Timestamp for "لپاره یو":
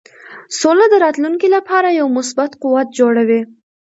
1.55-2.07